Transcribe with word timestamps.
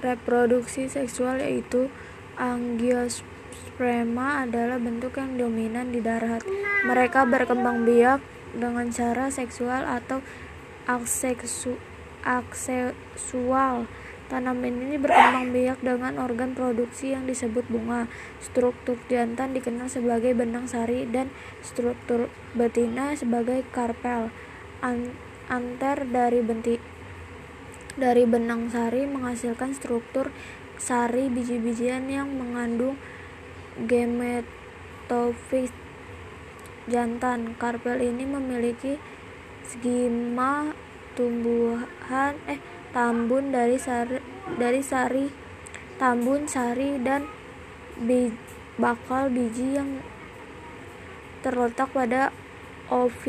reproduksi 0.00 0.88
seksual 0.90 1.40
yaitu 1.42 1.90
angiosperma 2.38 4.46
adalah 4.46 4.78
bentuk 4.78 5.16
yang 5.18 5.38
dominan 5.38 5.90
di 5.90 6.00
darat. 6.02 6.42
Mereka 6.86 7.26
berkembang 7.26 7.82
biak 7.82 8.22
dengan 8.54 8.90
cara 8.94 9.28
seksual 9.28 9.84
atau 9.84 10.22
aseksual. 10.88 11.76
Tanaman 14.28 14.84
ini 14.84 15.00
berkembang 15.00 15.56
biak 15.56 15.80
dengan 15.80 16.20
organ 16.20 16.52
reproduksi 16.52 17.16
yang 17.16 17.24
disebut 17.24 17.64
bunga. 17.72 18.12
Struktur 18.44 19.00
jantan 19.08 19.56
dikenal 19.56 19.88
sebagai 19.88 20.36
benang 20.36 20.68
sari 20.68 21.08
dan 21.08 21.32
struktur 21.64 22.28
betina 22.52 23.16
sebagai 23.16 23.64
karpel. 23.72 24.28
Anter 25.48 26.04
dari 26.04 26.44
benang 28.24 28.70
sari 28.70 29.10
menghasilkan 29.10 29.74
struktur 29.74 30.30
sari 30.78 31.26
biji-bijian 31.26 32.06
yang 32.06 32.30
mengandung 32.30 32.94
gametofit 33.82 35.74
jantan. 36.86 37.58
Karpel 37.58 37.98
ini 37.98 38.22
memiliki 38.22 39.02
stigma 39.66 40.70
tambun 45.98 46.46
sari 46.46 47.02
dan 47.02 47.26
bakal 48.78 49.26
biji 49.26 49.74
yang 49.74 49.98
terletak 51.42 51.90
pada 51.90 52.30
ooemus. 52.88 53.28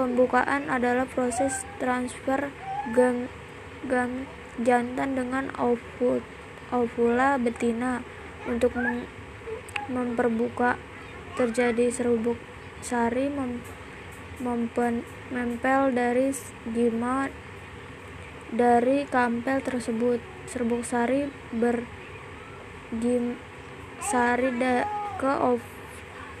Pembukaan 0.00 0.72
adalah 0.72 1.04
proses 1.04 1.68
transfer 1.76 2.48
gamet 2.96 3.28
jantan 4.56 5.12
dengan 5.12 5.52
ovula 6.72 7.36
betina. 7.36 8.00
Untuk 8.48 8.72
memperbuka, 9.92 10.80
terjadi 11.36 11.92
serbuk 11.92 12.40
sari 12.80 13.28
menempel 14.40 15.92
dari 15.92 16.32
stigma 16.32 17.28
dari 18.48 19.04
karpel 19.04 19.60
tersebut. 19.60 20.24
Serbuk 20.48 20.88
sari 20.88 21.28
berkirim 21.52 23.36
sari 24.00 24.48
ke 25.20 25.32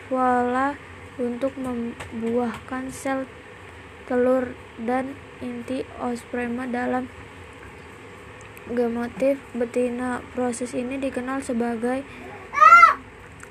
ovula 0.08 0.80
untuk 1.20 1.52
membuahkan 1.60 2.88
sel 2.88 3.28
telur 4.10 4.58
dan 4.82 5.14
inti 5.38 5.86
oosperma 6.02 6.66
dalam 6.66 7.06
gametofit 8.66 9.38
betina. 9.54 10.18
Proses 10.34 10.74
ini 10.74 10.98
dikenal 10.98 11.46
sebagai 11.46 12.02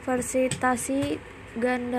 fertilasi 0.04 1.16
ganda. 1.56 1.98